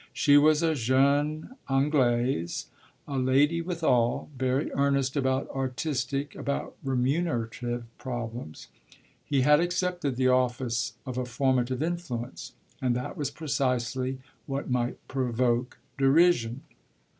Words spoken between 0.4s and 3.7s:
a jeune Anglaise a "lady"